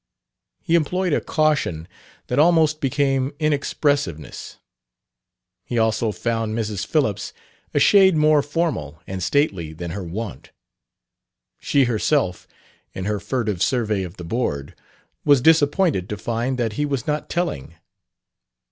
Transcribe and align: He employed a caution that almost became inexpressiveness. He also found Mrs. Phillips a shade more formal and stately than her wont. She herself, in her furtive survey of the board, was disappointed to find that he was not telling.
He 0.63 0.73
employed 0.73 1.13
a 1.13 1.21
caution 1.21 1.87
that 2.25 2.39
almost 2.39 2.81
became 2.81 3.33
inexpressiveness. 3.39 4.57
He 5.63 5.77
also 5.77 6.11
found 6.11 6.57
Mrs. 6.57 6.87
Phillips 6.87 7.33
a 7.71 7.79
shade 7.79 8.15
more 8.17 8.41
formal 8.41 8.99
and 9.05 9.21
stately 9.21 9.73
than 9.73 9.91
her 9.91 10.03
wont. 10.03 10.49
She 11.59 11.83
herself, 11.83 12.47
in 12.95 13.05
her 13.05 13.19
furtive 13.19 13.61
survey 13.61 14.01
of 14.01 14.17
the 14.17 14.23
board, 14.25 14.73
was 15.23 15.39
disappointed 15.39 16.09
to 16.09 16.17
find 16.17 16.57
that 16.57 16.73
he 16.73 16.83
was 16.87 17.05
not 17.05 17.29
telling. 17.29 17.75